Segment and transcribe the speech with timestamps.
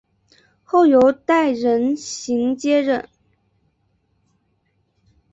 [0.63, 3.07] 后由戴仁行接任。